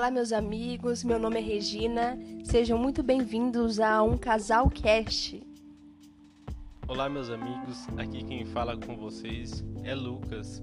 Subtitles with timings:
[0.00, 1.04] Olá, meus amigos.
[1.04, 2.18] Meu nome é Regina.
[2.42, 5.46] Sejam muito bem-vindos a um Casal Cast.
[6.88, 7.86] Olá, meus amigos.
[7.98, 10.62] Aqui quem fala com vocês é Lucas.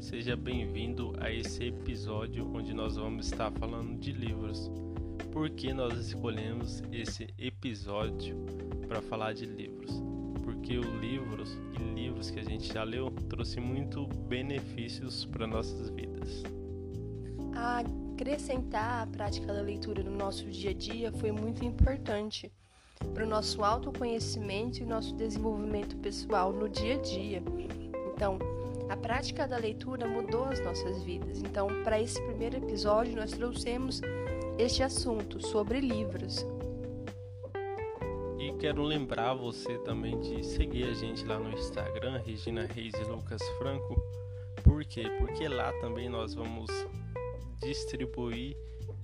[0.00, 4.70] Seja bem-vindo a esse episódio onde nós vamos estar falando de livros.
[5.32, 8.42] Por que nós escolhemos esse episódio
[8.88, 10.02] para falar de livros?
[10.42, 15.90] Porque os livros e livros que a gente já leu trouxe muito benefícios para nossas
[15.90, 16.42] vidas.
[17.54, 17.82] A
[18.18, 22.50] acrescentar a prática da leitura no nosso dia a dia foi muito importante
[23.14, 27.40] para o nosso autoconhecimento e nosso desenvolvimento pessoal no dia a dia.
[28.12, 28.36] Então,
[28.88, 31.38] a prática da leitura mudou as nossas vidas.
[31.38, 34.00] Então, para esse primeiro episódio, nós trouxemos
[34.58, 36.44] este assunto sobre livros.
[38.36, 43.04] E quero lembrar você também de seguir a gente lá no Instagram, Regina Reis e
[43.04, 43.94] Lucas Franco.
[44.64, 45.04] Por quê?
[45.20, 46.68] Porque lá também nós vamos
[47.60, 48.56] distribuir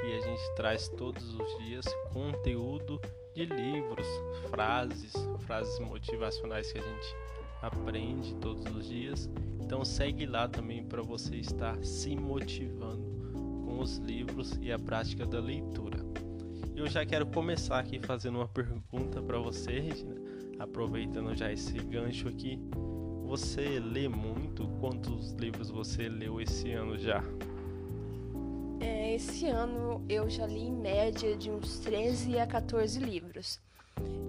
[0.02, 3.00] e a gente traz todos os dias conteúdo
[3.34, 4.06] de livros,
[4.50, 7.16] frases, frases motivacionais que a gente
[7.60, 9.30] aprende todos os dias.
[9.60, 13.02] Então segue lá também para você estar se motivando
[13.64, 15.98] com os livros e a prática da leitura.
[16.76, 20.16] Eu já quero começar aqui fazendo uma pergunta para você, Regina,
[20.58, 22.58] aproveitando já esse gancho aqui.
[23.24, 24.68] Você lê muito?
[24.80, 27.22] Quantos livros você leu esse ano já?
[29.14, 33.60] Esse ano eu já li em média de uns 13 a 14 livros.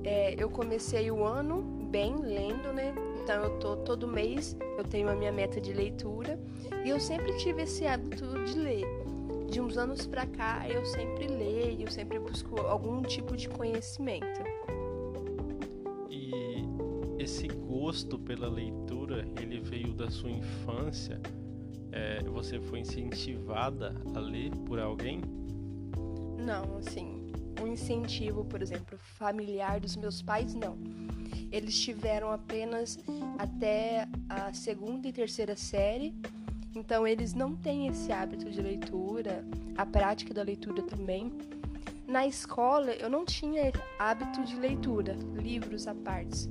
[0.04, 2.94] É, eu comecei o ano bem lendo, né?
[3.24, 6.40] Então eu tô todo mês, eu tenho a minha meta de leitura
[6.86, 8.86] e eu sempre tive esse hábito de ler.
[9.50, 14.44] De uns anos para cá eu sempre leio, eu sempre busco algum tipo de conhecimento.
[16.12, 16.32] E
[17.18, 21.20] esse gosto pela leitura, ele veio da sua infância?
[21.96, 25.22] É, você foi incentivada a ler por alguém?
[26.38, 30.78] Não, assim, um incentivo, por exemplo, familiar dos meus pais, não.
[31.52, 33.00] Eles tiveram apenas
[33.40, 36.14] até a segunda e terceira série,
[36.76, 39.46] então eles não têm esse hábito de leitura,
[39.78, 41.32] a prática da leitura também.
[42.06, 46.50] Na escola eu não tinha hábito de leitura, livros à parte.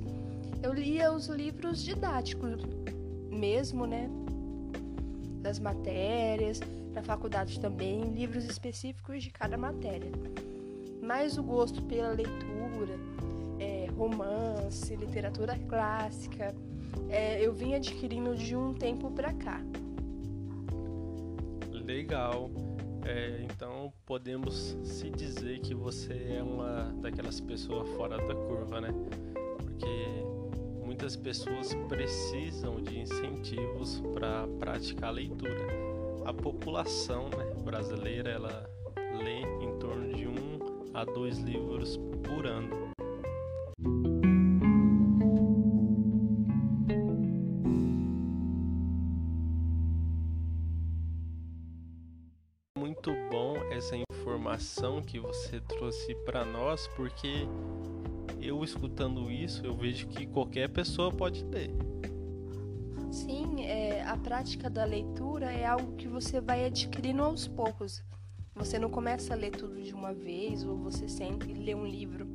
[0.63, 2.63] Eu lia os livros didáticos
[3.29, 4.09] mesmo, né?
[5.45, 6.59] Das matérias,
[6.91, 10.11] na faculdade também, livros específicos de cada matéria.
[11.03, 12.97] Mas o gosto pela leitura,
[13.59, 16.55] é, romance, literatura clássica,
[17.09, 19.61] é, eu vim adquirindo de um tempo para cá.
[21.71, 22.49] Legal.
[23.05, 28.89] É, então podemos se dizer que você é uma daquelas pessoas fora da curva, né?
[29.59, 30.14] Porque
[31.05, 35.67] muitas pessoas precisam de incentivos para praticar a leitura.
[36.25, 38.67] A população né, brasileira ela
[39.23, 40.59] lê em torno de um
[40.95, 42.91] a dois livros por ano.
[52.79, 57.47] Muito bom essa informação que você trouxe para nós, porque
[58.45, 61.71] eu escutando isso, eu vejo que qualquer pessoa pode ler.
[63.11, 68.03] Sim, é, a prática da leitura é algo que você vai adquirindo aos poucos.
[68.53, 71.85] Você não começa a ler tudo de uma vez ou você sente e lê um
[71.85, 72.27] livro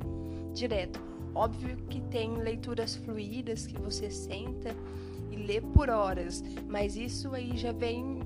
[0.53, 0.99] direto.
[1.33, 4.75] Óbvio que tem leituras fluídas que você senta
[5.31, 8.19] e lê por horas, mas isso aí já vem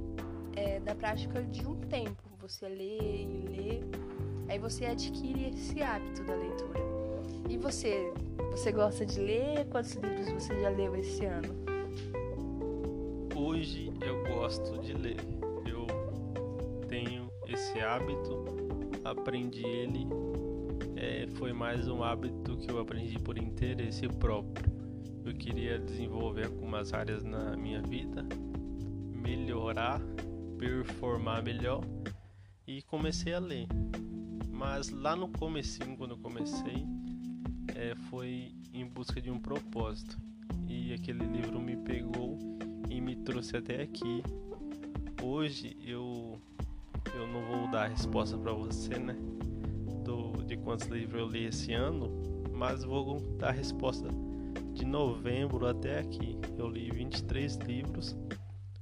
[0.56, 2.24] é, da prática de um tempo.
[2.40, 3.79] Você lê e lê,
[4.50, 6.94] aí você adquire esse hábito da leitura.
[7.47, 8.11] E você?
[8.51, 9.67] Você gosta de ler?
[9.69, 11.53] Quantos livros você já leu esse ano?
[13.35, 15.17] Hoje eu gosto de ler.
[15.67, 15.85] Eu
[16.88, 18.45] tenho esse hábito,
[19.03, 20.07] aprendi ele.
[20.95, 24.66] É, foi mais um hábito que eu aprendi por interesse próprio.
[25.23, 28.25] Eu queria desenvolver algumas áreas na minha vida,
[29.12, 30.01] melhorar,
[30.57, 31.83] performar melhor
[32.68, 33.68] e comecei a ler.
[34.50, 36.86] Mas lá no comecinho, quando eu comecei,
[38.25, 40.18] foi em busca de um propósito.
[40.68, 42.39] E aquele livro me pegou
[42.89, 44.24] e me trouxe até aqui.
[45.22, 46.42] Hoje eu
[47.13, 49.16] eu não vou dar a resposta para você, né?
[50.04, 52.12] Do, de quantos livros eu li esse ano,
[52.51, 54.10] mas vou dar a resposta
[54.74, 56.36] de novembro até aqui.
[56.57, 58.18] Eu li 23 livros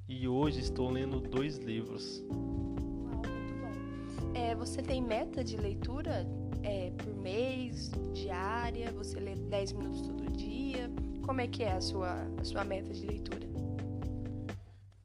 [0.07, 2.23] e hoje estou lendo dois livros.
[2.29, 4.31] Uau, muito bom.
[4.33, 6.25] É, você tem meta de leitura
[6.63, 8.91] é, por mês, diária?
[8.93, 10.89] Você lê 10 minutos todo dia?
[11.21, 13.47] Como é que é a sua, a sua meta de leitura?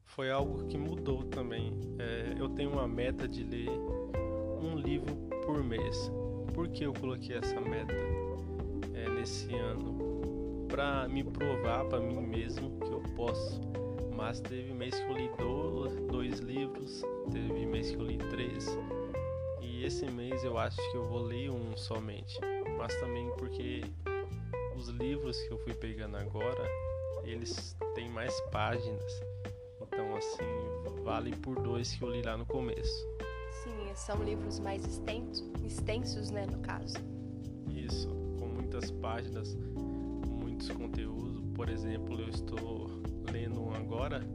[0.05, 1.71] Foi algo que mudou também.
[1.99, 3.69] É, eu tenho uma meta de ler
[4.61, 5.15] um livro
[5.45, 6.11] por mês.
[6.53, 7.93] Por que eu coloquei essa meta
[8.93, 10.67] é, nesse ano?
[10.67, 13.61] Para me provar para mim mesmo que eu posso.
[14.15, 17.01] Mas teve mês que eu li dois, dois livros,
[17.31, 18.67] teve mês que eu li três.
[19.79, 22.37] E esse mês eu acho que eu vou ler um somente.
[22.77, 23.81] Mas também porque
[24.75, 26.65] os livros que eu fui pegando agora,
[27.23, 29.23] eles têm mais páginas.
[29.81, 33.07] Então assim, vale por dois que eu li lá no começo.
[33.63, 36.97] Sim, são livros mais extensos, extensos, né, no caso.
[37.71, 39.55] Isso, com muitas páginas,
[40.27, 41.41] muitos conteúdos.
[41.55, 44.27] Por exemplo, eu estou lendo um agora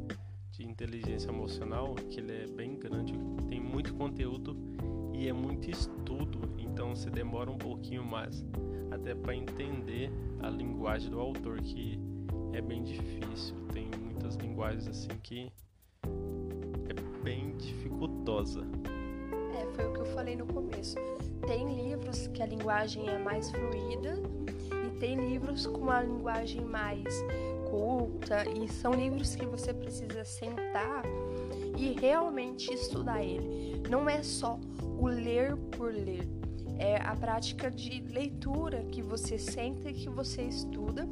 [0.52, 3.12] de inteligência emocional, que ele é bem grande,
[3.50, 4.56] tem muito conteúdo
[5.14, 8.44] e é muito estudo, então você demora um pouquinho mais
[8.90, 10.10] até para entender
[10.42, 11.98] a linguagem do autor, que
[12.52, 15.52] é bem difícil, tem muitas linguagens assim que
[16.88, 18.62] é bem dificultosa.
[19.56, 20.96] É, foi o que eu falei no começo.
[21.46, 24.20] Tem livros que a linguagem é mais fluida
[24.86, 27.04] e tem livros com a linguagem mais
[27.70, 31.04] culta e são livros que você precisa sentar
[31.76, 33.82] e realmente estudar ele.
[33.88, 34.58] Não é só
[35.04, 36.26] o ler por ler,
[36.78, 41.06] é a prática de leitura que você senta e que você estuda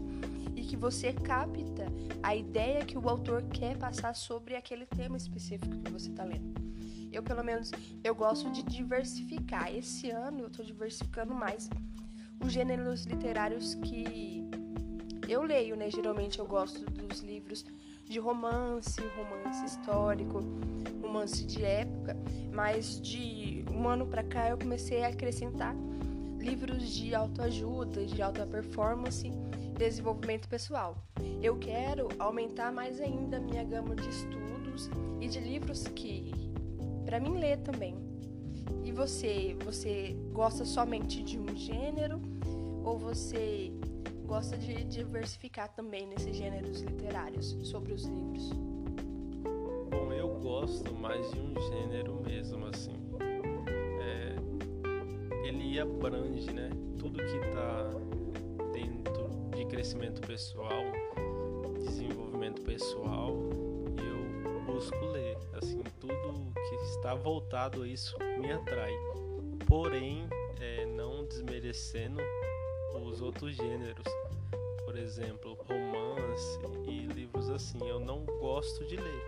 [0.57, 1.85] e que você capta
[2.23, 6.55] a ideia que o autor quer passar sobre aquele tema específico que você está lendo.
[7.13, 7.71] Eu, pelo menos,
[8.03, 9.71] eu gosto de diversificar.
[9.71, 11.69] Esse ano eu estou diversificando mais
[12.43, 14.49] os gêneros literários que
[15.29, 15.91] eu leio, né?
[15.91, 17.63] Geralmente eu gosto dos livros
[18.05, 20.41] de romance, romance histórico,
[21.01, 22.17] romance de época,
[22.53, 25.75] mas de um ano para cá eu comecei a acrescentar
[26.39, 29.31] livros de autoajuda, de alta performance,
[29.79, 30.97] desenvolvimento pessoal.
[31.41, 34.91] Eu quero aumentar mais ainda a minha gama de estudos
[35.21, 36.33] e de livros que
[37.05, 37.95] para mim ler também.
[38.85, 42.21] E você, você gosta somente de um gênero
[42.85, 43.73] ou você
[44.33, 48.51] gosta de diversificar também nesses gêneros literários sobre os livros?
[49.91, 52.97] Bom, eu gosto mais de um gênero mesmo, assim.
[54.01, 56.71] É, ele abrange, né?
[56.99, 57.91] Tudo que está
[58.73, 60.83] dentro de crescimento pessoal,
[61.85, 65.37] desenvolvimento pessoal, eu busco ler.
[65.53, 68.95] Assim, tudo que está voltado a isso me atrai.
[69.69, 70.27] Porém,
[70.59, 72.17] é, não desmerecendo
[73.01, 74.05] os outros gêneros,
[74.85, 77.79] por exemplo, romance e livros assim.
[77.87, 79.23] Eu não gosto de ler,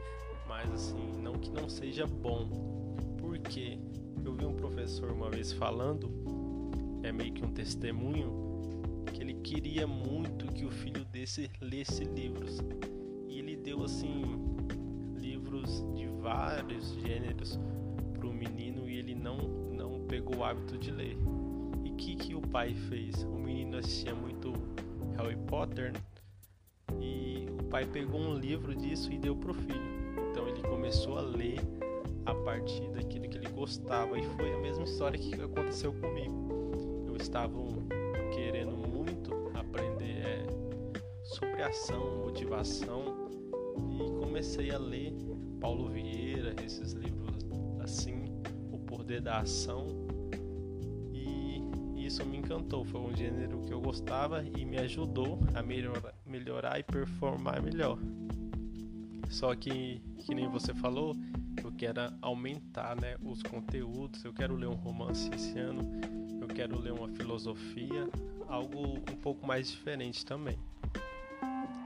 [0.47, 2.49] mas assim, não que não seja bom.
[3.19, 3.79] Porque
[4.25, 6.11] eu vi um professor uma vez falando,
[7.03, 12.59] é meio que um testemunho, que ele queria muito que o filho desse lesse livros.
[13.29, 14.23] E ele deu assim
[15.17, 17.59] livros de vários gêneros
[18.13, 19.39] para o menino e ele não
[19.73, 21.17] não pegou o hábito de ler
[21.95, 23.23] que, que o pai fez?
[23.25, 24.53] O menino assistia muito
[25.17, 26.01] Harry Potter né?
[27.01, 29.95] e o pai pegou um livro disso e deu pro filho.
[30.31, 31.61] Então ele começou a ler
[32.27, 37.05] a partir daquilo que ele gostava e foi a mesma história que aconteceu comigo.
[37.07, 37.59] Eu estava
[38.35, 40.47] querendo muito aprender é,
[41.23, 43.29] sobre ação, motivação
[43.93, 45.13] e comecei a ler
[45.61, 47.47] Paulo Vieira, esses livros
[47.81, 48.25] assim,
[48.73, 49.87] O Poder da Ação
[52.15, 52.85] isso me encantou.
[52.85, 57.99] Foi um gênero que eu gostava e me ajudou a melhorar, melhorar e performar melhor.
[59.29, 61.17] Só que, que nem você falou,
[61.63, 64.25] eu quero aumentar né, os conteúdos.
[64.25, 65.83] Eu quero ler um romance esse ano,
[66.41, 68.09] eu quero ler uma filosofia,
[68.47, 70.57] algo um pouco mais diferente também.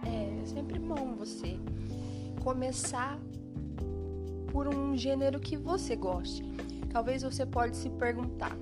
[0.04, 1.58] É, é sempre bom você
[2.42, 3.18] começar
[4.52, 6.42] por um gênero que você goste.
[6.90, 8.56] Talvez você pode se perguntar,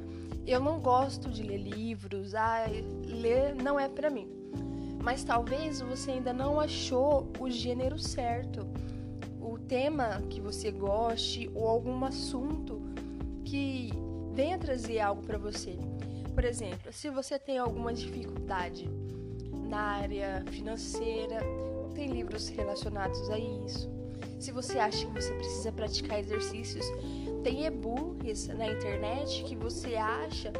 [0.46, 2.66] eu não gosto de ler livros, ah,
[3.04, 4.28] ler não é para mim.
[5.02, 8.66] Mas talvez você ainda não achou o gênero certo,
[9.40, 12.82] o tema que você goste ou algum assunto
[13.44, 13.90] que
[14.32, 15.78] venha trazer algo para você.
[16.34, 18.88] Por exemplo, se você tem alguma dificuldade
[19.68, 21.40] na área financeira,
[21.94, 23.95] tem livros relacionados a isso.
[24.38, 26.84] Se você acha que você precisa praticar exercícios,
[27.42, 30.52] tem e-books na internet que você acha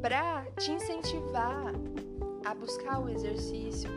[0.00, 1.72] para te incentivar
[2.44, 3.88] a buscar o exercício,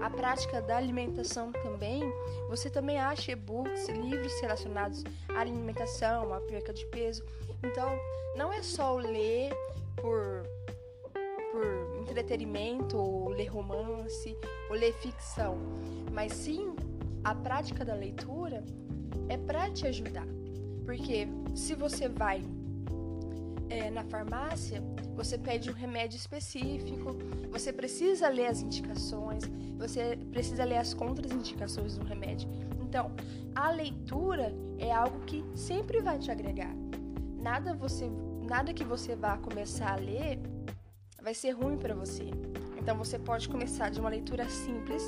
[0.00, 2.02] a prática da alimentação também.
[2.48, 7.24] Você também acha e-books, livros relacionados à alimentação, à perca de peso.
[7.62, 7.88] Então,
[8.36, 9.52] não é só ler
[9.96, 10.44] por
[11.52, 14.36] por entretenimento, ou ler romance,
[14.70, 15.58] ou ler ficção,
[16.10, 16.74] mas sim
[17.24, 18.64] a prática da leitura
[19.28, 20.26] é para te ajudar.
[20.84, 22.42] Porque se você vai
[23.68, 24.82] é, na farmácia,
[25.14, 27.16] você pede um remédio específico,
[27.50, 29.44] você precisa ler as indicações,
[29.78, 32.48] você precisa ler as contraindicações do remédio.
[32.80, 33.10] Então,
[33.54, 36.74] a leitura é algo que sempre vai te agregar.
[37.40, 38.10] Nada você,
[38.42, 40.38] nada que você vá começar a ler
[41.22, 42.24] vai ser ruim para você.
[42.78, 45.02] Então, você pode começar de uma leitura simples,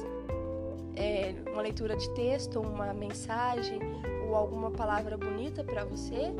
[0.96, 3.78] é, uma leitura de texto, uma mensagem
[4.28, 6.34] ou alguma palavra bonita para você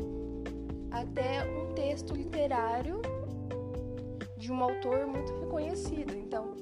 [0.91, 3.01] até um texto literário
[4.37, 6.15] de um autor muito reconhecido.
[6.15, 6.53] Então,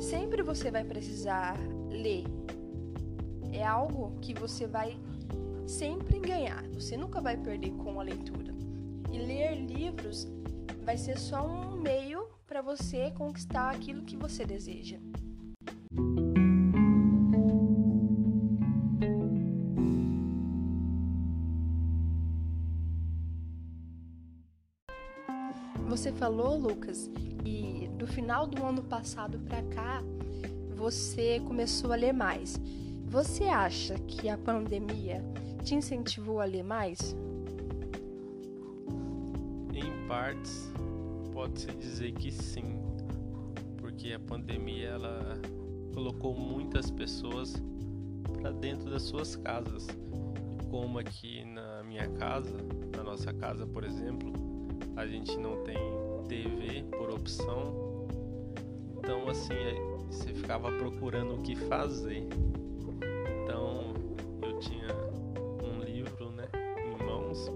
[0.00, 1.56] sempre você vai precisar
[1.90, 2.24] ler.
[3.52, 4.96] É algo que você vai
[5.66, 6.62] sempre ganhar.
[6.70, 8.54] Você nunca vai perder com a leitura.
[9.12, 10.26] E ler livros
[10.84, 14.98] vai ser só um meio para você conquistar aquilo que você deseja.
[26.20, 27.10] Falou, Lucas,
[27.46, 30.02] e do final do ano passado para cá,
[30.76, 32.60] você começou a ler mais.
[33.06, 35.24] Você acha que a pandemia
[35.64, 37.16] te incentivou a ler mais?
[39.72, 40.70] Em partes,
[41.32, 42.78] pode-se dizer que sim,
[43.78, 45.40] porque a pandemia ela
[45.94, 47.54] colocou muitas pessoas
[48.42, 49.86] para dentro das suas casas.
[50.70, 52.58] Como aqui na minha casa,
[52.94, 54.30] na nossa casa, por exemplo,
[54.96, 58.06] a gente não tem TV por opção.
[58.96, 59.74] Então assim, é,
[60.06, 62.26] você ficava procurando o que fazer.
[63.42, 63.94] Então
[64.42, 64.88] eu tinha
[65.62, 66.48] um livro, né,
[66.78, 67.50] em mãos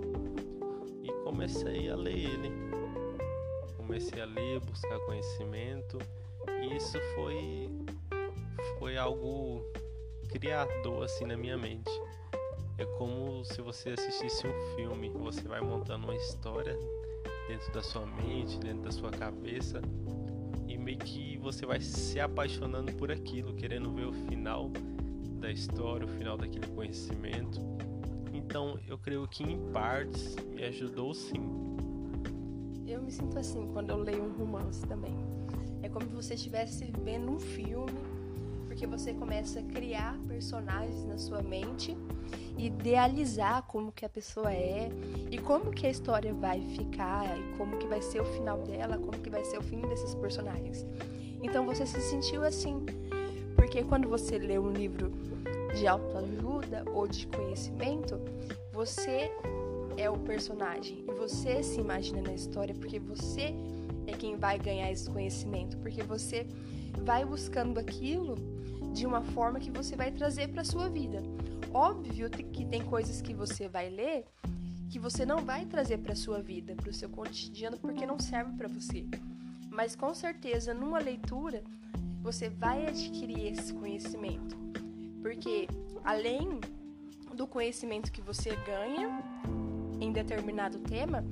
[1.02, 2.52] e comecei a ler ele.
[3.76, 5.98] Comecei a ler, buscar conhecimento
[6.62, 7.70] e isso foi
[8.78, 9.62] foi algo
[10.30, 11.90] criador assim na minha mente.
[12.76, 16.76] É como se você assistisse um filme, você vai montando uma história
[17.48, 19.80] dentro da sua mente, dentro da sua cabeça
[20.66, 24.70] e meio que você vai se apaixonando por aquilo, querendo ver o final
[25.40, 27.60] da história, o final daquele conhecimento.
[28.32, 31.74] Então, eu creio que em partes me ajudou sim.
[32.86, 35.14] Eu me sinto assim quando eu leio um romance também.
[35.82, 37.92] É como se você estivesse vendo um filme,
[38.74, 41.96] porque você começa a criar personagens na sua mente
[42.58, 44.88] idealizar como que a pessoa é
[45.30, 48.98] e como que a história vai ficar e como que vai ser o final dela,
[48.98, 50.84] como que vai ser o fim desses personagens.
[51.40, 52.84] Então você se sentiu assim,
[53.54, 55.12] porque quando você lê um livro
[55.72, 58.20] de autoajuda ou de conhecimento,
[58.72, 59.30] você
[59.96, 63.54] é o personagem e você se imagina na história porque você
[64.08, 66.44] é quem vai ganhar esse conhecimento, porque você
[67.04, 68.53] vai buscando aquilo
[68.94, 71.22] de uma forma que você vai trazer para sua vida.
[71.72, 74.24] Óbvio que tem coisas que você vai ler
[74.94, 78.56] que você não vai trazer para sua vida, para o seu cotidiano, porque não serve
[78.56, 79.04] para você.
[79.68, 81.64] Mas com certeza, numa leitura,
[82.22, 84.56] você vai adquirir esse conhecimento.
[85.20, 85.66] Porque
[86.04, 86.60] além
[87.34, 89.20] do conhecimento que você ganha
[90.00, 91.24] em determinado tema,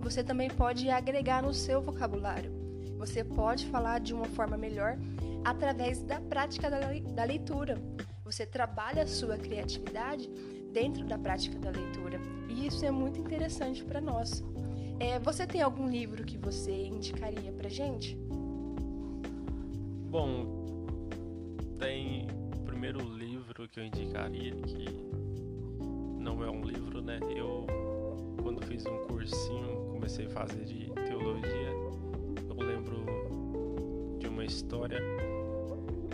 [0.00, 2.57] você também pode agregar no seu vocabulário.
[2.98, 4.98] Você pode falar de uma forma melhor
[5.44, 7.80] através da prática da leitura.
[8.24, 10.28] Você trabalha a sua criatividade
[10.72, 12.20] dentro da prática da leitura.
[12.48, 14.42] E isso é muito interessante para nós.
[15.00, 18.16] É, você tem algum livro que você indicaria para gente?
[20.10, 20.46] Bom,
[21.78, 22.26] tem
[22.56, 24.86] o primeiro livro que eu indicaria que
[26.18, 27.20] não é um livro, né?
[27.34, 27.64] Eu
[28.42, 31.70] quando fiz um cursinho comecei a fazer de teologia,
[34.48, 34.98] história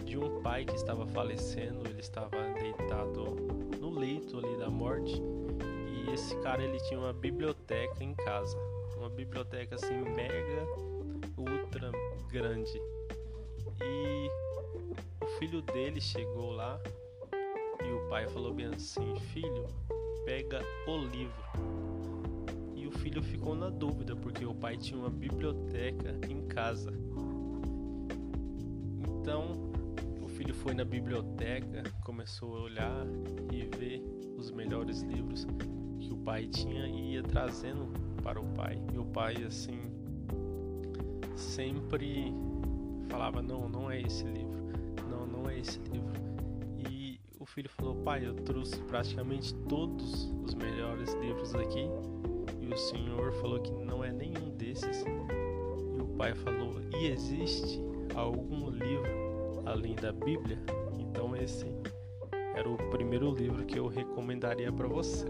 [0.05, 3.37] de um pai que estava falecendo, ele estava deitado
[3.81, 5.23] no leito ali da morte
[5.89, 8.59] e esse cara ele tinha uma biblioteca em casa,
[8.97, 10.67] uma biblioteca assim mega
[11.39, 11.93] ultra
[12.29, 12.77] grande.
[13.81, 14.29] E
[15.23, 16.81] o filho dele chegou lá
[17.85, 19.69] e o pai falou bem assim: "Filho,
[20.25, 21.45] pega o livro".
[22.75, 26.93] E o filho ficou na dúvida porque o pai tinha uma biblioteca em casa.
[29.25, 29.57] Então,
[30.35, 33.07] filho foi na biblioteca, começou a olhar
[33.51, 34.03] e ver
[34.37, 35.47] os melhores livros
[35.99, 37.89] que o pai tinha e ia trazendo
[38.23, 38.79] para o pai.
[38.93, 39.81] E o pai, assim,
[41.35, 42.35] sempre
[43.09, 44.63] falava: Não, não é esse livro,
[45.09, 46.13] não, não é esse livro.
[46.91, 51.87] E o filho falou: Pai, eu trouxe praticamente todos os melhores livros aqui.
[52.61, 55.03] E o senhor falou que não é nenhum desses.
[55.03, 60.59] E o pai falou: E existe algum livro além da Bíblia,
[60.99, 61.67] então esse
[62.55, 65.27] era o primeiro livro que eu recomendaria para você.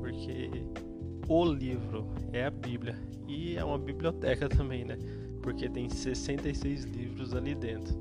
[0.00, 0.50] Porque
[1.28, 2.98] o livro, é a Bíblia.
[3.26, 4.96] E é uma biblioteca também, né?
[5.42, 7.98] Porque tem 66 livros ali dentro.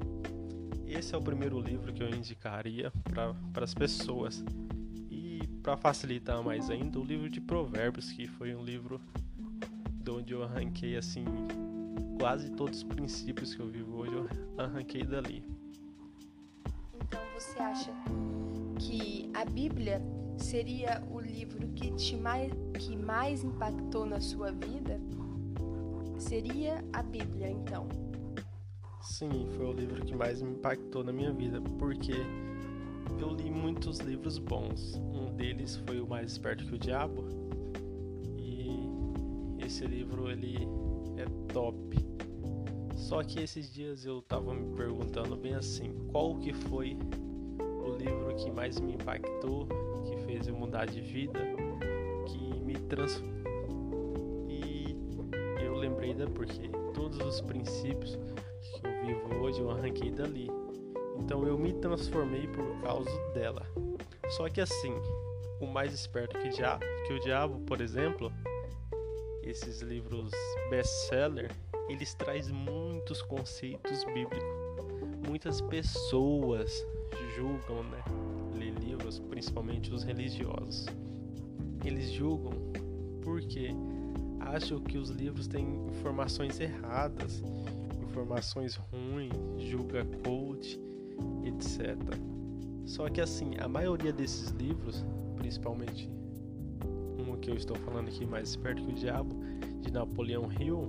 [0.85, 4.43] Esse é o primeiro livro que eu indicaria para as pessoas.
[5.09, 9.01] E para facilitar mais ainda, o livro de Provérbios, que foi um livro
[10.03, 11.23] de onde eu arranquei assim
[12.19, 15.43] quase todos os princípios que eu vivo hoje, eu arranquei dali.
[16.95, 17.91] Então você acha
[18.79, 20.01] que a Bíblia
[20.37, 24.99] seria o livro que te mais que mais impactou na sua vida?
[26.17, 27.87] Seria a Bíblia, então?
[29.01, 32.13] Sim, foi o livro que mais me impactou na minha vida, porque
[33.19, 34.95] eu li muitos livros bons.
[35.13, 37.25] Um deles foi O Mais Esperto que o Diabo.
[38.37, 40.67] E esse livro ele
[41.53, 41.97] top.
[42.95, 46.97] Só que esses dias eu tava me perguntando bem assim, qual que foi
[47.59, 49.67] o livro que mais me impactou,
[50.05, 51.39] que fez eu mudar de vida,
[52.27, 53.41] que me transformou.
[54.47, 54.95] E
[55.63, 60.49] eu lembrei da porque todos os princípios que eu vivo hoje eu arranquei dali.
[61.17, 63.65] Então eu me transformei por causa dela.
[64.29, 64.93] Só que assim,
[65.59, 68.31] o mais esperto que, dia que o diabo, por exemplo,
[69.43, 70.31] esses livros
[70.69, 71.51] best-seller,
[71.89, 74.61] eles trazem muitos conceitos bíblicos.
[75.27, 76.85] Muitas pessoas
[77.35, 78.03] julgam, né,
[78.55, 80.85] ler livros, principalmente os religiosos.
[81.83, 82.53] Eles julgam
[83.21, 83.69] porque
[84.39, 87.43] acham que os livros têm informações erradas,
[88.01, 89.33] informações ruins,
[89.69, 90.79] julga coach,
[91.45, 91.95] etc.
[92.85, 95.05] Só que assim, a maioria desses livros,
[95.37, 96.09] principalmente
[97.41, 99.35] que eu estou falando aqui mais esperto que o diabo,
[99.81, 100.87] de Napoleão Hill,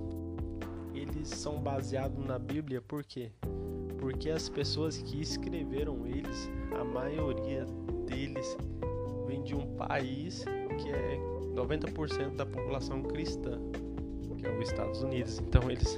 [0.93, 3.31] eles são baseados na Bíblia por quê?
[3.97, 7.65] Porque as pessoas que escreveram eles, a maioria
[8.05, 8.55] deles
[9.25, 10.45] vem de um país
[10.79, 11.17] que é
[11.55, 13.59] 90% da população cristã,
[14.37, 15.39] que é os Estados Unidos.
[15.39, 15.97] Então eles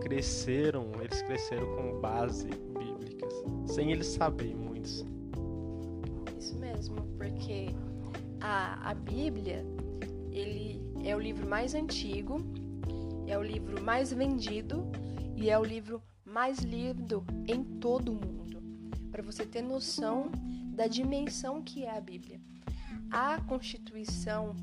[0.00, 3.34] cresceram, eles cresceram com base bíblicas,
[3.66, 5.04] sem eles saberem muitos.
[6.38, 7.74] Isso mesmo, porque
[8.40, 9.64] a, a Bíblia,
[10.30, 12.38] ele é o livro mais antigo,
[13.26, 14.90] é o livro mais vendido
[15.36, 18.62] e é o livro mais lido em todo o mundo.
[19.10, 20.30] Para você ter noção
[20.74, 22.40] da dimensão que é a Bíblia.
[23.10, 24.54] A Constituição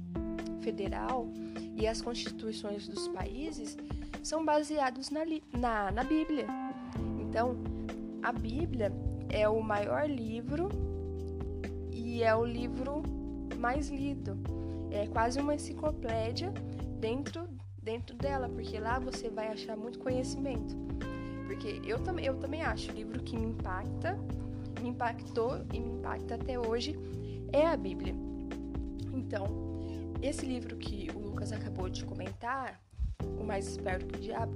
[0.61, 1.27] Federal
[1.75, 3.77] e as constituições dos países
[4.23, 6.47] são baseados na, na, na Bíblia.
[7.21, 7.55] Então,
[8.23, 8.91] a Bíblia
[9.29, 10.69] é o maior livro
[11.91, 13.03] e é o livro
[13.65, 14.38] mais lido.
[14.91, 16.54] É quase uma enciclopédia
[16.99, 17.49] dentro,
[17.82, 20.75] dentro dela, porque lá você vai achar muito conhecimento.
[21.47, 24.19] Porque eu, tam, eu também acho o livro que me impacta,
[24.84, 26.95] me impactou e me impacta até hoje
[27.51, 28.13] é a Bíblia.
[29.12, 29.47] Então,
[30.21, 32.80] esse livro que o Lucas acabou de comentar,
[33.39, 34.54] o Mais Esperto que o Diabo,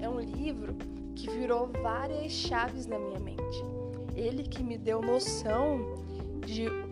[0.00, 0.76] é um livro
[1.16, 3.64] que virou várias chaves na minha mente.
[4.14, 5.78] Ele que me deu noção
[6.44, 6.83] de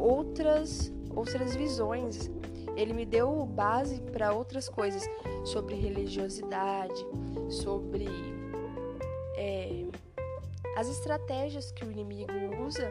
[0.00, 2.30] outras outras visões.
[2.76, 5.02] Ele me deu base para outras coisas
[5.44, 7.04] sobre religiosidade,
[7.48, 8.06] sobre
[9.36, 9.84] é,
[10.76, 12.32] as estratégias que o inimigo
[12.64, 12.90] usa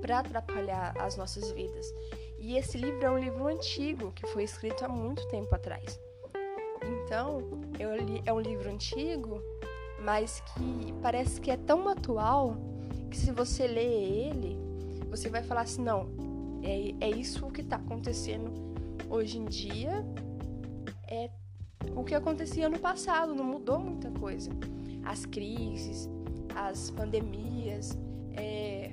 [0.00, 1.92] para atrapalhar as nossas vidas.
[2.38, 6.00] E esse livro é um livro antigo que foi escrito há muito tempo atrás.
[7.04, 7.40] Então,
[7.78, 9.42] li, é um livro antigo,
[10.00, 12.56] mas que parece que é tão atual
[13.10, 14.56] que se você ler ele,
[15.10, 16.08] você vai falar assim: não,
[16.66, 18.50] é, é isso que está acontecendo
[19.08, 20.04] hoje em dia,
[21.08, 21.30] é
[21.94, 24.50] o que acontecia no passado, não mudou muita coisa.
[25.04, 26.08] As crises,
[26.54, 27.96] as pandemias,
[28.34, 28.92] é,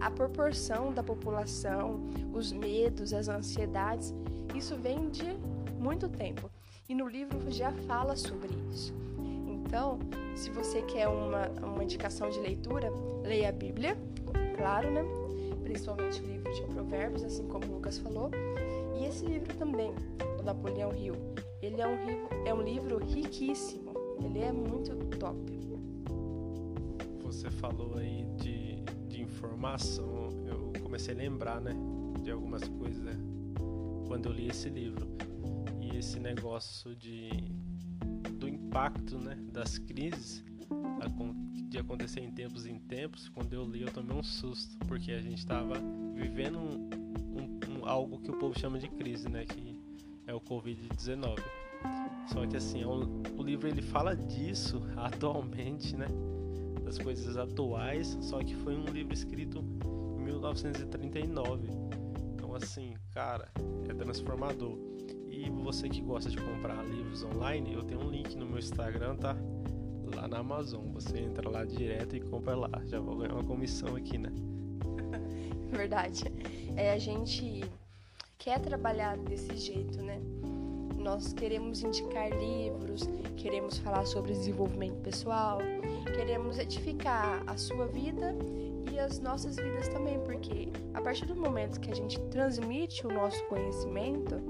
[0.00, 4.14] a proporção da população, os medos, as ansiedades,
[4.54, 5.32] isso vem de
[5.80, 6.50] muito tempo
[6.88, 8.94] e no livro já fala sobre isso.
[9.46, 9.98] Então,
[10.34, 13.96] se você quer uma, uma indicação de leitura, leia a Bíblia,
[14.56, 15.02] claro, né?
[15.66, 18.30] Principalmente o livro de Provérbios, assim como o Lucas falou.
[18.98, 19.92] E esse livro também,
[20.36, 21.14] do Napoleão Hill,
[21.60, 23.92] ele é um, é um livro riquíssimo.
[24.24, 25.36] Ele é muito top.
[27.22, 28.76] Você falou aí de,
[29.08, 30.30] de informação.
[30.46, 31.72] Eu comecei a lembrar, né?
[32.22, 33.16] De algumas coisas né,
[34.06, 35.06] quando eu li esse livro
[35.98, 37.30] esse negócio de
[38.38, 40.44] do impacto né, das crises
[41.68, 45.20] de acontecer em tempos em tempos, quando eu li eu tomei um susto, porque a
[45.20, 45.74] gente estava
[46.14, 46.88] vivendo um,
[47.36, 49.78] um, um, algo que o povo chama de crise, né, que
[50.26, 51.38] é o Covid-19.
[52.28, 56.06] Só que assim, é o livro ele fala disso atualmente, né,
[56.84, 59.64] das coisas atuais, só que foi um livro escrito
[60.18, 61.86] em 1939
[62.56, 63.48] assim, cara,
[63.88, 64.78] é transformador.
[65.30, 69.16] E você que gosta de comprar livros online, eu tenho um link no meu Instagram,
[69.16, 69.36] tá?
[70.14, 70.84] Lá na Amazon.
[70.92, 72.70] Você entra lá direto e compra lá.
[72.86, 74.32] Já vou ganhar uma comissão aqui, né?
[75.70, 76.24] Verdade.
[76.76, 77.64] É, a gente
[78.38, 80.20] quer trabalhar desse jeito, né?
[80.96, 85.58] Nós queremos indicar livros, queremos falar sobre desenvolvimento pessoal,
[86.16, 88.34] queremos edificar a sua vida
[88.92, 93.12] e as nossas vidas também, porque a partir do momento que a gente transmite o
[93.12, 94.42] nosso conhecimento,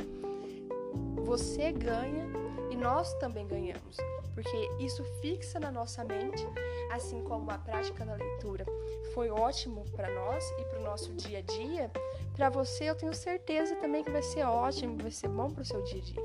[1.25, 2.27] você ganha
[2.71, 3.97] e nós também ganhamos,
[4.37, 6.47] porque isso fixa na nossa mente,
[6.93, 8.67] assim como a prática da leitura
[9.15, 11.91] foi ótimo para nós e para o nosso dia a dia.
[12.35, 15.65] Para você, eu tenho certeza também que vai ser ótimo, vai ser bom para o
[15.65, 16.23] seu dia a dia,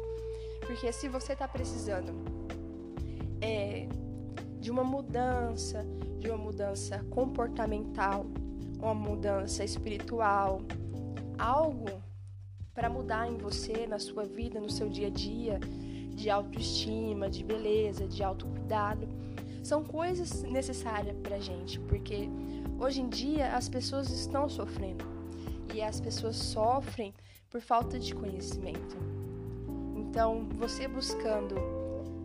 [0.67, 2.11] porque se você está precisando
[3.39, 3.87] é,
[4.59, 5.85] de uma mudança,
[6.19, 8.25] de uma mudança comportamental,
[8.77, 10.61] uma mudança espiritual,
[11.39, 12.03] algo
[12.73, 15.61] para mudar em você, na sua vida, no seu dia a dia,
[16.15, 19.07] de autoestima, de beleza, de autocuidado.
[19.63, 22.29] São coisas necessárias para gente, porque
[22.79, 25.05] hoje em dia as pessoas estão sofrendo
[25.73, 27.13] e as pessoas sofrem
[27.49, 28.97] por falta de conhecimento.
[29.95, 31.55] Então, você buscando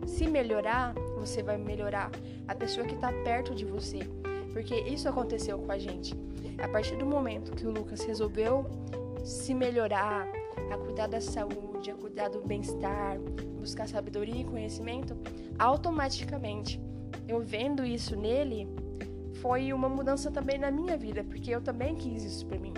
[0.05, 2.11] se melhorar, você vai melhorar
[2.47, 3.99] a pessoa que está perto de você,
[4.53, 6.15] porque isso aconteceu com a gente.
[6.61, 8.65] A partir do momento que o Lucas resolveu
[9.23, 10.27] se melhorar,
[10.71, 13.19] a cuidar da saúde, a cuidar do bem-estar,
[13.59, 15.15] buscar sabedoria e conhecimento,
[15.57, 16.79] automaticamente
[17.27, 18.67] eu vendo isso nele
[19.41, 22.73] foi uma mudança também na minha vida, porque eu também quis isso para mim.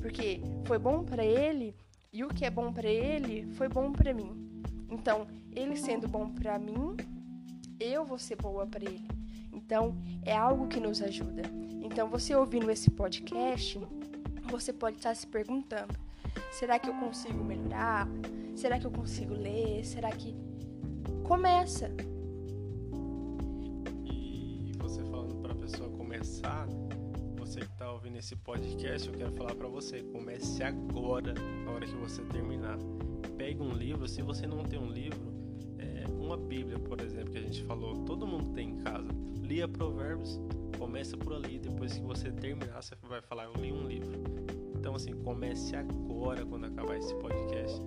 [0.00, 1.74] Porque foi bom para ele
[2.12, 4.50] e o que é bom para ele foi bom para mim.
[4.90, 6.96] Então, ele sendo bom para mim,
[7.78, 9.06] eu vou ser boa para ele.
[9.52, 11.42] Então, é algo que nos ajuda.
[11.82, 13.78] Então, você ouvindo esse podcast,
[14.50, 15.94] você pode estar se perguntando:
[16.50, 18.08] será que eu consigo melhorar?
[18.54, 19.84] Será que eu consigo ler?
[19.84, 20.34] Será que.
[21.24, 21.90] Começa!
[24.04, 26.66] E você falando para a pessoa começar,
[27.38, 31.34] você que está ouvindo esse podcast, eu quero falar para você: comece agora,
[31.64, 32.78] na hora que você terminar.
[33.36, 35.32] Pegue um livro, se você não tem um livro,
[35.78, 39.08] é uma Bíblia, por exemplo, que a gente falou, todo mundo tem em casa.
[39.40, 40.38] Lia Provérbios,
[40.78, 44.59] começa por ali, depois que você terminar, você vai falar: Eu li um livro.
[44.80, 47.82] Então, assim, comece agora quando acabar esse podcast.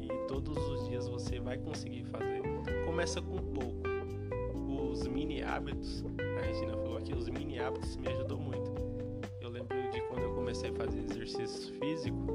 [0.00, 2.42] E todos os dias você vai conseguir fazer.
[2.84, 3.80] Começa com pouco.
[4.90, 6.04] Os mini hábitos,
[6.36, 8.72] a Regina falou aqui, os mini hábitos me ajudou muito.
[9.40, 12.26] Eu lembro de quando eu comecei a fazer exercício físico,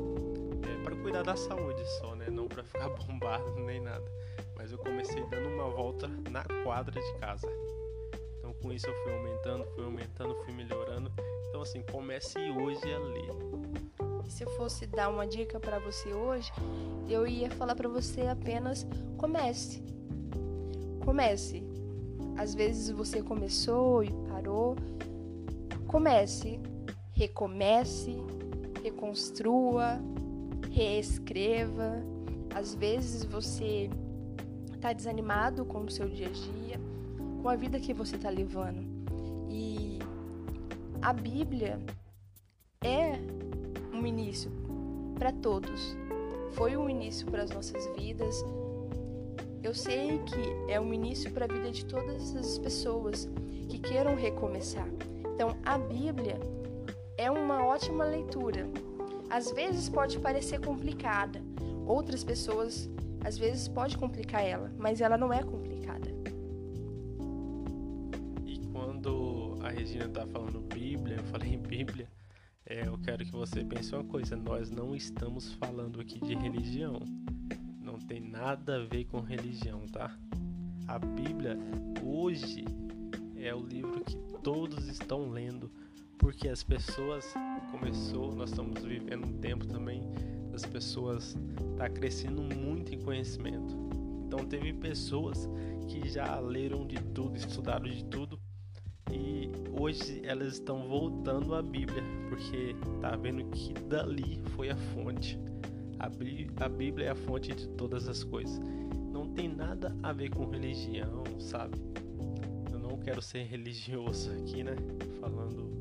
[0.64, 2.30] é, para cuidar da saúde só, né?
[2.32, 4.10] Não para ficar bombado nem nada.
[4.56, 7.48] Mas eu comecei dando uma volta na quadra de casa.
[8.40, 11.12] Então com isso eu fui aumentando, fui aumentando, fui melhorando.
[11.50, 13.58] Então assim, comece hoje a ler
[14.30, 16.52] se eu fosse dar uma dica para você hoje,
[17.08, 18.86] eu ia falar para você apenas
[19.18, 19.84] comece.
[21.04, 21.64] Comece.
[22.38, 24.76] Às vezes você começou e parou.
[25.88, 26.60] Comece,
[27.14, 28.16] recomece,
[28.84, 30.00] reconstrua,
[30.72, 32.04] reescreva.
[32.54, 33.90] Às vezes você
[34.74, 36.80] está desanimado com o seu dia a dia,
[37.42, 38.86] com a vida que você está levando.
[39.50, 40.00] E
[41.02, 41.80] a Bíblia
[42.84, 43.37] é
[44.28, 44.52] início
[45.18, 45.98] para todos.
[46.52, 48.44] Foi um início para as nossas vidas.
[49.64, 53.30] Eu sei que é um início para a vida de todas as pessoas
[53.70, 54.88] que queiram recomeçar.
[55.34, 56.40] Então, a Bíblia
[57.18, 58.68] é uma ótima leitura.
[59.30, 61.42] Às vezes pode parecer complicada.
[61.86, 62.90] Outras pessoas
[63.24, 66.10] às vezes pode complicar ela, mas ela não é complicada.
[68.46, 72.08] E quando a Regina tá falando Bíblia, eu falei Bíblia,
[72.70, 77.00] é, eu quero que você pense uma coisa: nós não estamos falando aqui de religião.
[77.82, 80.16] Não tem nada a ver com religião, tá?
[80.88, 81.58] A Bíblia
[82.04, 82.66] hoje
[83.38, 85.72] é o livro que todos estão lendo,
[86.18, 87.34] porque as pessoas
[87.72, 90.04] começou, nós estamos vivendo um tempo também
[90.52, 91.36] das pessoas
[91.78, 93.76] tá crescendo muito em conhecimento.
[94.26, 95.48] Então teve pessoas
[95.88, 98.40] que já leram de tudo, estudaram de tudo
[99.12, 99.37] e
[99.80, 105.40] hoje elas estão voltando à Bíblia, porque tá vendo que dali foi a fonte.
[106.00, 106.10] A,
[106.70, 108.60] Bíblia é a fonte de todas as coisas.
[109.12, 111.78] Não tem nada a ver com religião, sabe?
[112.72, 114.76] Eu não quero ser religioso aqui, né?
[115.20, 115.72] Falando,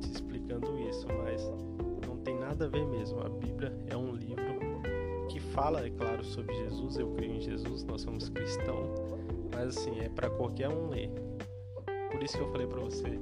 [0.00, 1.42] te explicando isso, mas
[2.06, 3.20] não tem nada a ver mesmo.
[3.20, 4.44] A Bíblia é um livro
[5.30, 6.98] que fala, é claro, sobre Jesus.
[6.98, 8.90] Eu creio em Jesus, nós somos cristãos,
[9.54, 11.10] mas assim, é para qualquer um ler
[12.14, 13.18] por isso que eu falei para você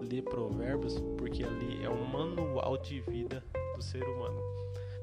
[0.00, 3.40] ler Provérbios, porque ali é um manual de vida
[3.76, 4.40] do ser humano.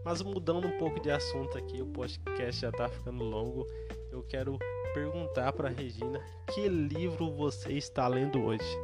[0.03, 3.65] Mas mudando um pouco de assunto aqui, o podcast já tá ficando longo.
[4.11, 4.59] Eu quero
[4.93, 6.19] perguntar para Regina
[6.53, 8.77] que livro você está lendo hoje.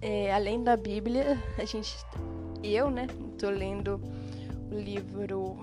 [0.00, 1.94] É, além da Bíblia, a gente,
[2.62, 3.06] eu, né,
[3.38, 4.00] tô lendo
[4.72, 5.58] o livro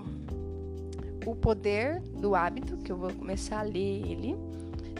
[1.26, 4.36] O Poder do Hábito, que eu vou começar a ler ele,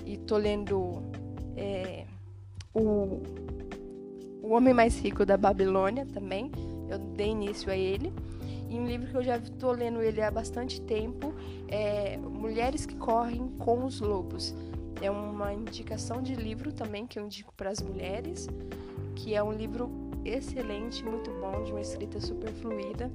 [0.05, 1.01] e tô lendo
[1.57, 2.08] é,
[2.75, 3.23] o,
[4.43, 6.51] o Homem Mais Rico da Babilônia também.
[6.89, 8.13] Eu dei início a ele.
[8.69, 11.35] E um livro que eu já estou lendo ele há bastante tempo
[11.69, 14.55] é Mulheres que Correm com os Lobos.
[15.01, 18.49] É uma indicação de livro também que eu indico para as mulheres,
[19.15, 19.91] que é um livro
[20.25, 23.11] excelente, muito bom, de uma escrita super fluida,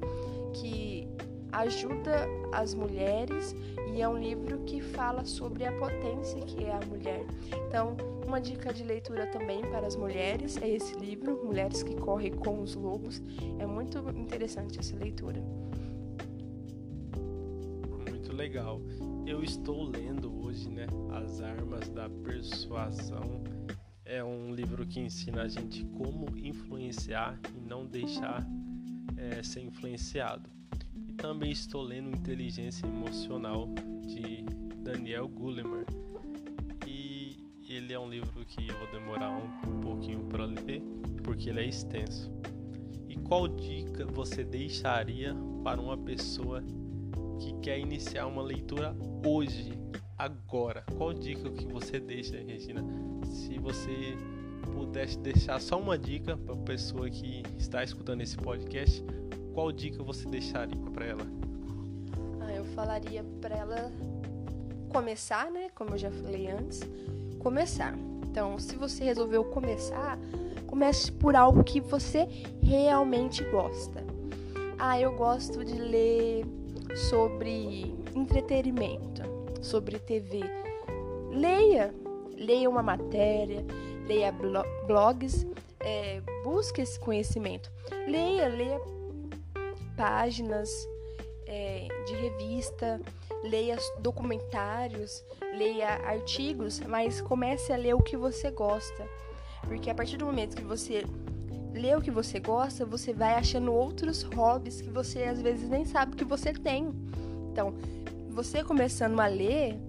[0.54, 1.08] que
[1.54, 3.56] ajuda as mulheres
[3.94, 7.26] e é um livro que fala sobre a potência que é a mulher.
[7.68, 12.34] Então, uma dica de leitura também para as mulheres é esse livro, Mulheres que Correm
[12.34, 13.22] com os Lobos.
[13.60, 15.40] É muito interessante essa leitura.
[18.10, 18.82] Muito legal.
[19.28, 23.44] Eu estou lendo hoje, né, As Armas da Persuasão.
[24.04, 28.46] É um livro que ensina a gente como influenciar e não deixar
[29.16, 30.50] é, ser influenciado.
[31.18, 33.70] Também estou lendo Inteligência Emocional
[34.06, 34.44] de
[34.84, 35.86] Daniel Goleman.
[36.86, 37.38] E
[37.70, 40.82] ele é um livro que eu vou demorar um pouquinho para ler,
[41.24, 42.32] porque ele é extenso.
[43.08, 46.64] E qual dica você deixaria para uma pessoa
[47.40, 48.96] que quer iniciar uma leitura
[49.26, 49.72] hoje,
[50.18, 50.84] agora?
[50.98, 52.84] Qual dica que você deixa, Regina?
[53.26, 54.18] Se você
[54.74, 59.04] pudesse deixar só uma dica para a pessoa que está escutando esse podcast,
[59.54, 61.28] qual dica você deixaria para ela?
[62.42, 63.92] Ah, eu falaria para ela
[64.90, 65.70] começar, né?
[65.76, 66.82] Como eu já falei antes,
[67.40, 67.96] começar.
[68.30, 70.18] Então, se você resolveu começar,
[70.66, 72.28] comece por algo que você
[72.62, 74.04] realmente gosta.
[74.78, 76.46] Ah, eu gosto de ler
[77.10, 79.22] sobre entretenimento,
[79.62, 80.42] sobre TV.
[81.32, 81.94] Leia,
[82.36, 83.64] leia uma matéria,
[84.08, 84.34] leia
[84.88, 85.46] blogs,
[85.80, 87.72] é, busque esse conhecimento.
[88.08, 88.80] Leia, leia
[89.96, 90.70] páginas
[91.46, 93.00] é, de revista,
[93.44, 95.24] leia documentários,
[95.56, 99.08] leia artigos, mas comece a ler o que você gosta.
[99.62, 101.06] Porque a partir do momento que você
[101.74, 105.86] lê o que você gosta, você vai achando outros hobbies que você às vezes nem
[105.86, 106.90] sabe que você tem.
[107.52, 107.74] Então,
[108.30, 109.80] você começando a ler,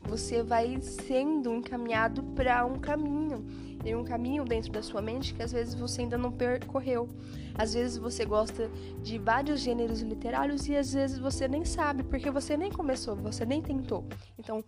[0.00, 3.44] você vai sendo encaminhado para um caminho.
[3.82, 7.08] Tem um caminho dentro da sua mente que às vezes você ainda não percorreu.
[7.54, 8.70] Às vezes você gosta
[9.02, 13.44] de vários gêneros literários e às vezes você nem sabe, porque você nem começou, você
[13.44, 14.04] nem tentou.
[14.38, 14.62] Então,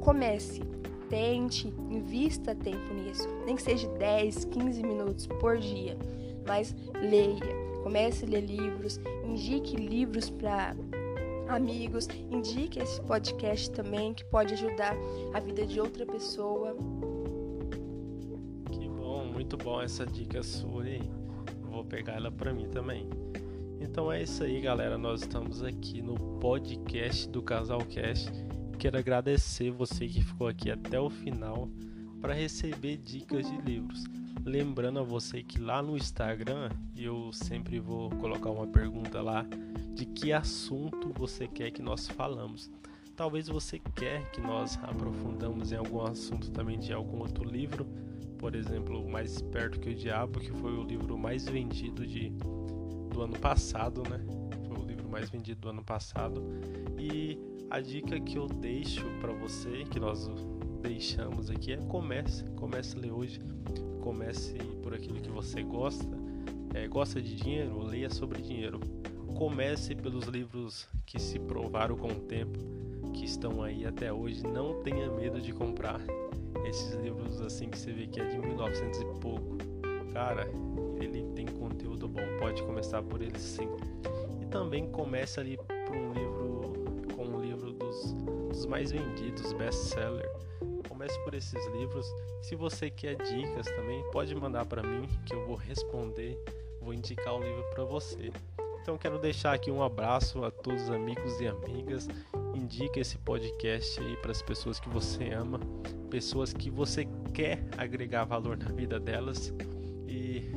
[0.00, 0.62] comece,
[1.08, 3.28] tente, invista tempo nisso.
[3.44, 5.96] Nem que seja 10, 15 minutos por dia,
[6.46, 7.66] mas leia.
[7.82, 10.74] Comece a ler livros, indique livros para
[11.48, 14.94] amigos, indique esse podcast também que pode ajudar
[15.32, 16.76] a vida de outra pessoa.
[19.46, 21.00] Muito bom essa dica sua aí
[21.70, 23.08] vou pegar ela para mim também.
[23.80, 24.98] Então é isso aí, galera.
[24.98, 28.28] Nós estamos aqui no podcast do Casalcast.
[28.76, 31.68] Quero agradecer você que ficou aqui até o final
[32.20, 34.02] para receber dicas de livros.
[34.44, 39.46] Lembrando a você que lá no Instagram eu sempre vou colocar uma pergunta lá
[39.94, 42.68] de que assunto você quer que nós falamos.
[43.14, 47.86] Talvez você quer que nós aprofundamos em algum assunto também de algum outro livro
[48.46, 52.30] por exemplo, Mais Esperto que o Diabo, que foi o livro mais vendido de,
[53.10, 54.24] do ano passado, né?
[54.68, 56.40] Foi o livro mais vendido do ano passado.
[56.96, 57.36] E
[57.68, 60.30] a dica que eu deixo para você, que nós
[60.80, 63.40] deixamos aqui, é comece, comece a ler hoje.
[64.00, 66.16] Comece por aquilo que você gosta.
[66.72, 67.82] É, gosta de dinheiro?
[67.82, 68.78] Leia sobre dinheiro.
[69.36, 72.60] Comece pelos livros que se provaram com o tempo,
[73.12, 74.44] que estão aí até hoje.
[74.44, 76.00] Não tenha medo de comprar
[76.66, 79.56] esses livros assim que você vê que é de 1900 e pouco,
[80.12, 80.48] cara,
[81.00, 83.68] ele tem conteúdo bom, pode começar por ele sim.
[84.40, 88.12] E também começa ali por um livro com um livro dos,
[88.48, 90.28] dos mais vendidos, best-seller.
[90.88, 92.06] Comece por esses livros.
[92.42, 96.38] Se você quer dicas também, pode mandar para mim que eu vou responder,
[96.80, 98.30] vou indicar o livro para você.
[98.80, 102.08] Então quero deixar aqui um abraço a todos os amigos e amigas.
[102.54, 105.58] Indique esse podcast aí para as pessoas que você ama,
[106.16, 109.52] pessoas que você quer agregar valor na vida delas.
[110.08, 110.50] E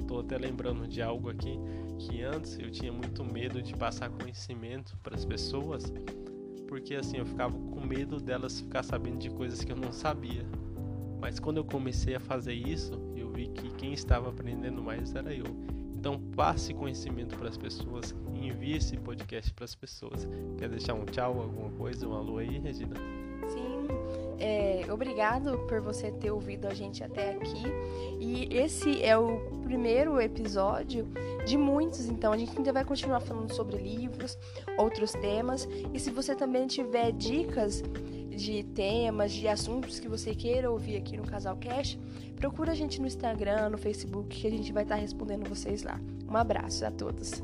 [0.00, 1.56] estou até lembrando de algo aqui
[2.00, 5.84] que antes eu tinha muito medo de passar conhecimento para as pessoas,
[6.66, 10.44] porque assim eu ficava com medo delas ficar sabendo de coisas que eu não sabia.
[11.20, 15.32] Mas quando eu comecei a fazer isso, eu vi que quem estava aprendendo mais era
[15.32, 15.46] eu.
[15.94, 20.26] Então passe conhecimento para as pessoas, envie esse podcast para as pessoas.
[20.58, 22.96] Quer deixar um tchau, alguma coisa, um alô aí, Regina?
[24.46, 27.64] É, obrigado por você ter ouvido a gente até aqui.
[28.20, 31.08] E esse é o primeiro episódio
[31.46, 34.36] de muitos, então a gente ainda vai continuar falando sobre livros,
[34.76, 35.66] outros temas.
[35.94, 37.82] E se você também tiver dicas
[38.28, 41.98] de temas, de assuntos que você queira ouvir aqui no Casal Cash,
[42.36, 45.98] procura a gente no Instagram, no Facebook, que a gente vai estar respondendo vocês lá.
[46.28, 47.42] Um abraço a todos.